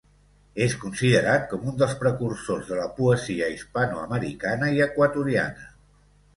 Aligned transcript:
És 0.67 0.71
considerat 0.83 1.45
com 1.51 1.67
un 1.73 1.75
dels 1.83 1.93
precursors 1.99 2.73
de 2.73 2.81
la 2.81 2.87
poesia 3.01 3.53
hispanoamericana 3.59 4.73
i 4.81 4.85
equatoriana. 4.91 5.73